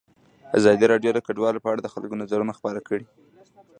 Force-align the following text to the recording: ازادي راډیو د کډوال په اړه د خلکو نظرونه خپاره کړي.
ازادي 0.57 0.85
راډیو 0.91 1.15
د 1.15 1.19
کډوال 1.25 1.55
په 1.61 1.69
اړه 1.71 1.81
د 1.83 1.87
خلکو 1.93 2.19
نظرونه 2.21 2.53
خپاره 2.57 2.79
کړي. 2.87 3.05